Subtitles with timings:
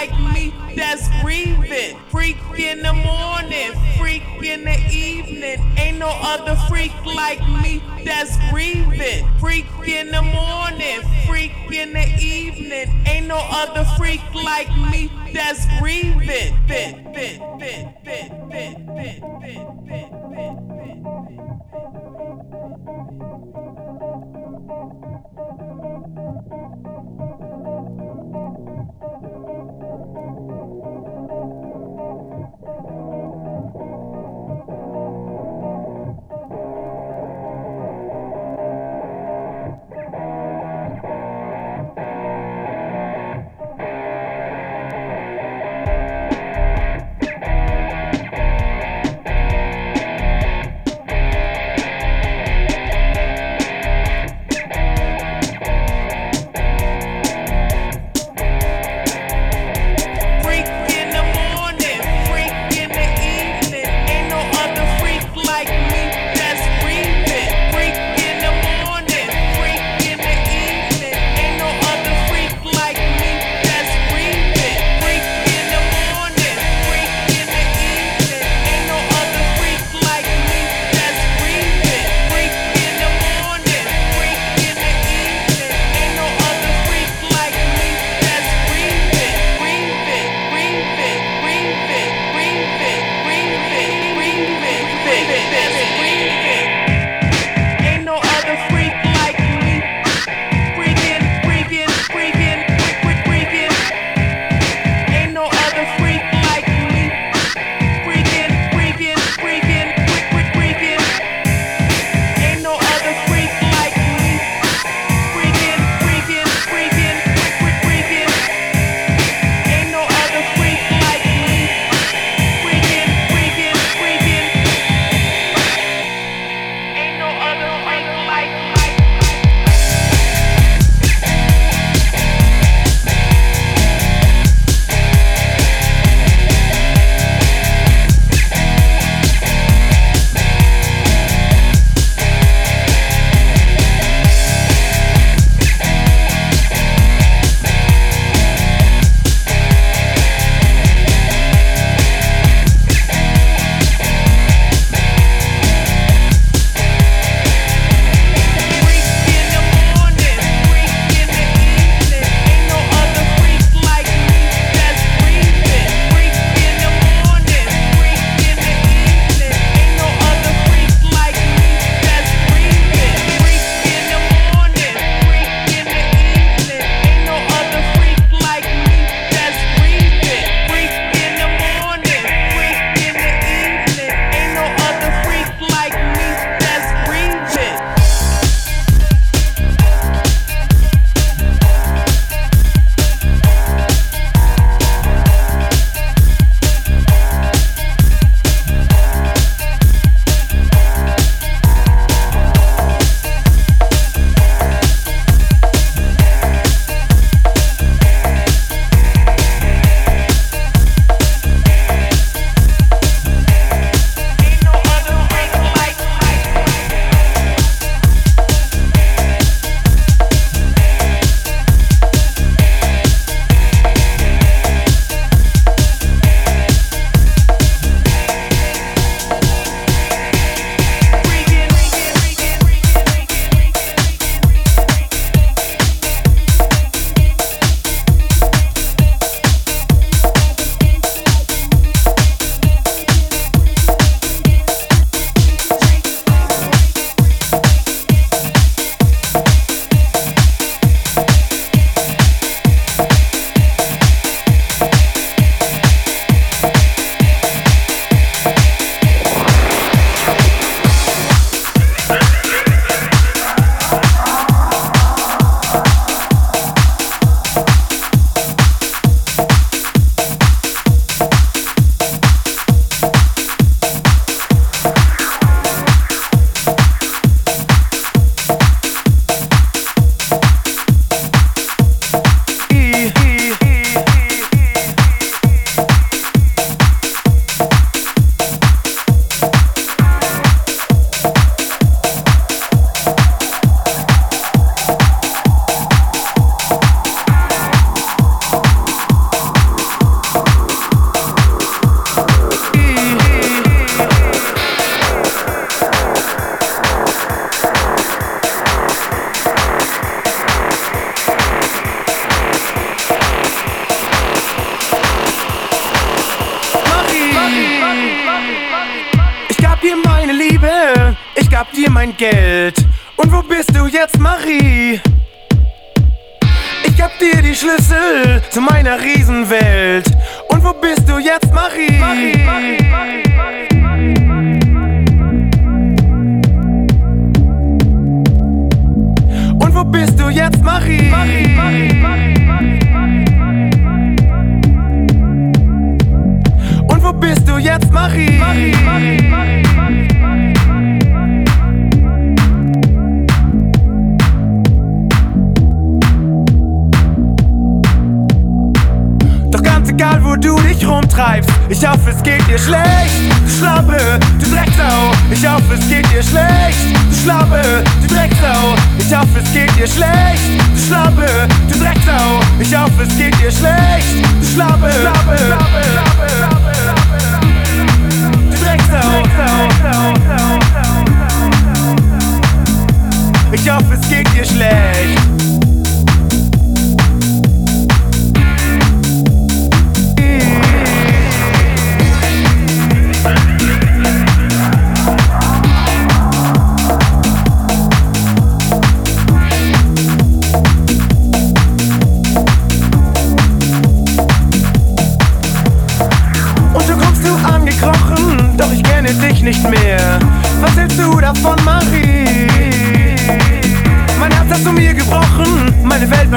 [0.00, 1.98] like me that's grieving.
[2.10, 5.58] Freak in the morning, freak in the evening.
[5.76, 9.28] Ain't no other freak like me that's grieving.
[9.38, 12.88] Freak in the morning, freak in the evening.
[13.06, 16.56] Ain't no other freak like me that's grieving.
[16.66, 17.00] Thank
[27.30, 27.39] you.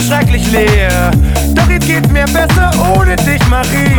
[0.07, 1.11] Schrecklich leer.
[1.55, 3.95] Doch jetzt geht's mir besser ohne dich, Marie.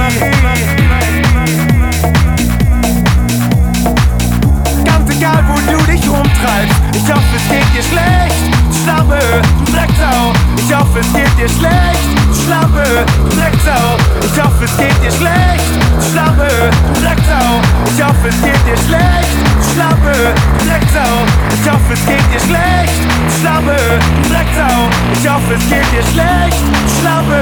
[4.84, 8.34] Ganz egal, wo du dich rumtreibst, ich hoffe, es geht dir schlecht.
[8.82, 9.18] Schlampe,
[9.64, 12.08] du Drecksau, ich hoffe, es geht dir schlecht.
[12.44, 12.84] Schlampe,
[13.30, 15.64] du Drecksau, ich hoffe, es geht dir schlecht.
[16.10, 19.53] Schlampe, du Drecksau, ich hoffe, es geht dir schlecht.
[19.74, 20.12] Schlampe,
[20.60, 22.94] du Drecksau, ich hoffe, es geht dir schlecht.
[23.40, 23.74] Schlampe,
[24.22, 26.62] du Drecksau, ich hoffe, es geht dir schlecht.
[27.00, 27.40] Schlampe,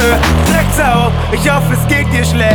[0.51, 2.53] Drecksau, ich hoffe, es geht dir schlecht.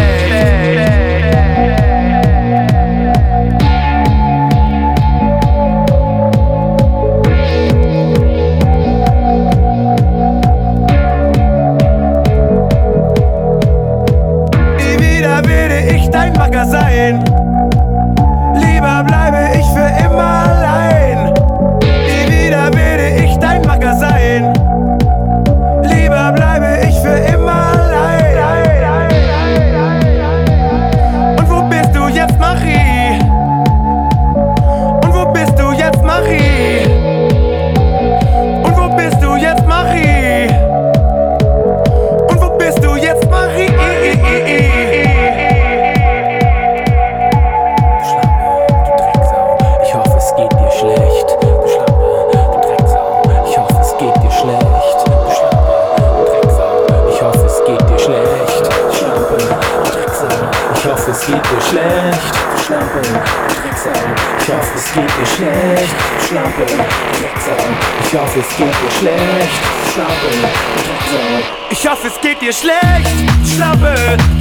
[72.48, 73.10] dir schlecht,
[73.44, 73.94] Schlappe,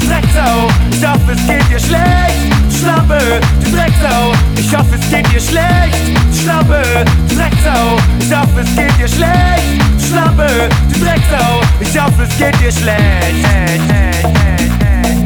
[0.06, 0.68] Drecksau.
[0.92, 2.38] Ich hoffe, es geht dir schlecht,
[2.78, 3.18] Schlappe,
[3.64, 4.32] du Drecksau.
[4.56, 5.96] Ich hoffe, es geht dir schlecht,
[6.32, 6.82] Schlappe,
[7.34, 7.96] Drecksau.
[8.20, 11.60] Ich hoffe, es geht dir schlecht, Schlappe, du Drecksau.
[11.80, 13.00] Ich hoffe, es geht dir schlecht.
[13.42, 14.22] Hey, hey,
[14.92, 15.24] hey,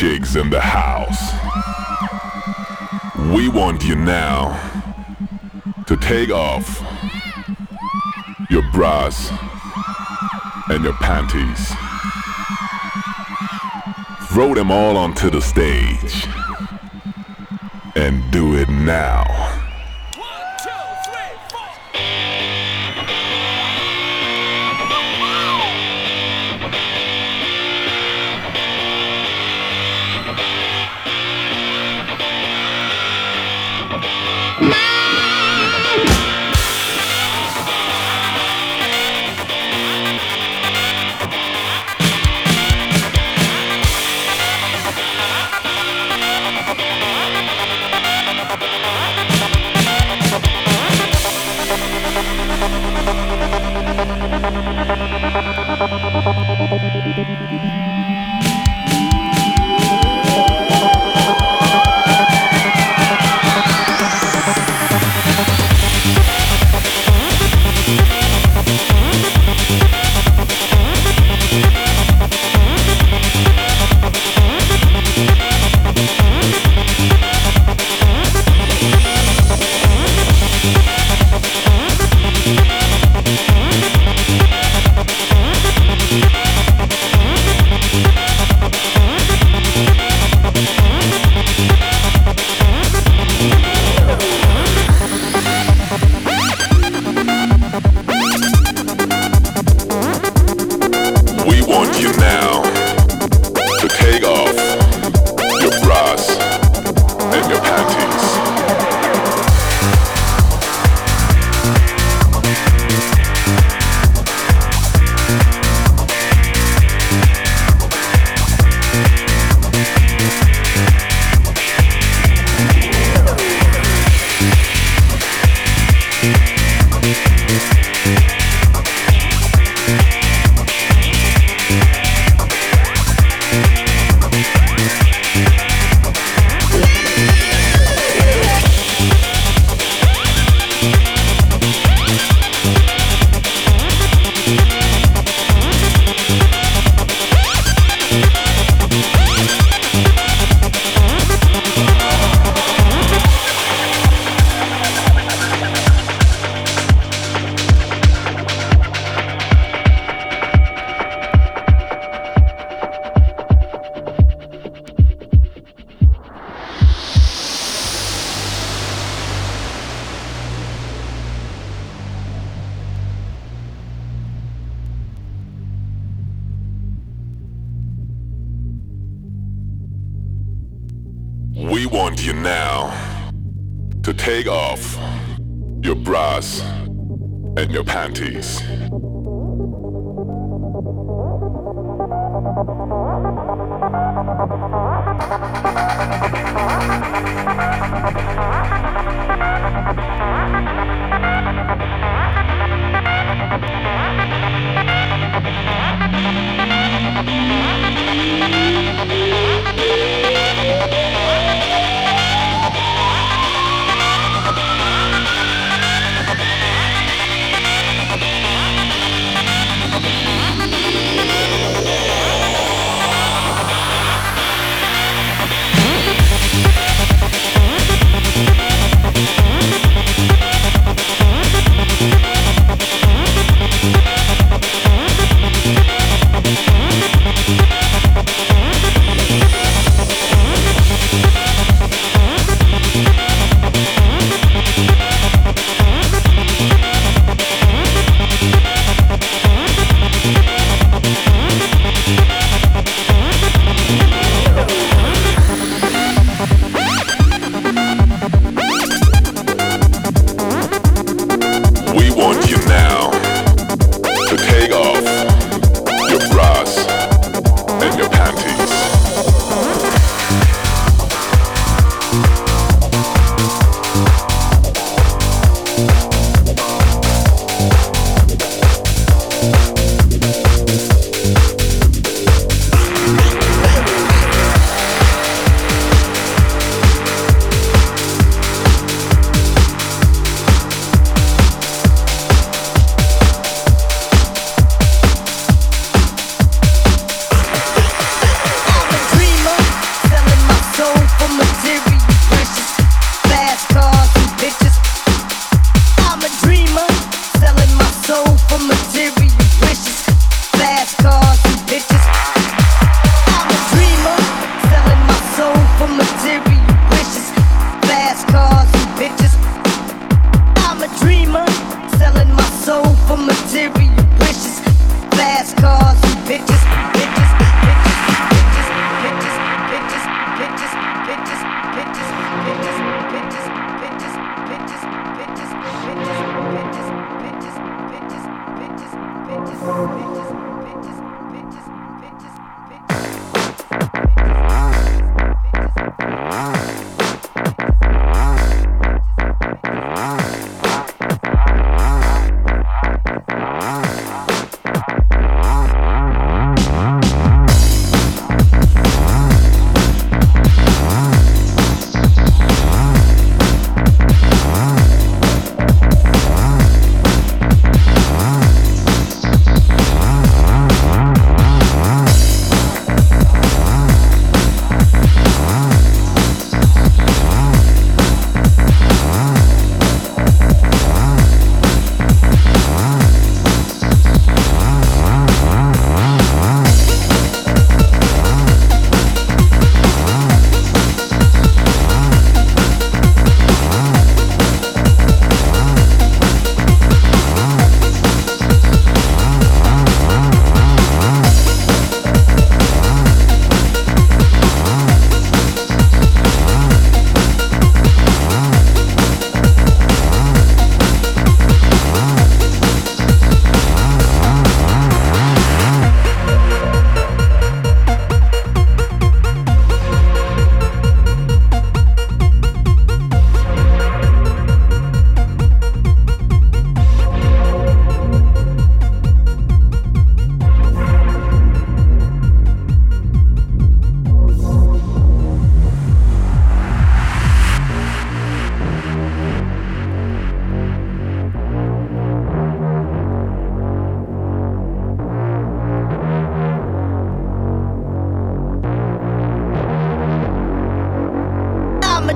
[0.00, 1.34] chicks in the house.
[3.34, 4.58] We want you now
[5.86, 6.80] to take off
[8.48, 9.30] your bras
[10.70, 11.74] and your panties.
[14.32, 16.26] Throw them all onto the stage
[17.94, 19.59] and do it now.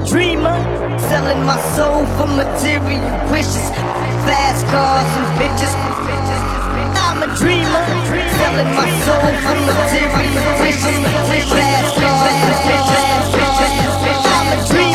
[0.06, 0.56] dreamer,
[1.08, 3.00] selling my soul for material
[3.30, 3.68] wishes,
[4.28, 5.74] fast cars and bitches.
[7.04, 7.84] I'm a dreamer,
[8.38, 10.98] selling my soul for material wishes,
[11.48, 13.04] fast cars and bitches.
[14.24, 14.93] I'm a dreamer.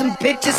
[0.00, 0.58] some bitches.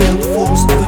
[0.00, 0.79] fell full stop.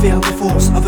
[0.00, 0.87] Feel the force of